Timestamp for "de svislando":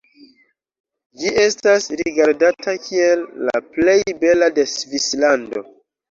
4.55-5.63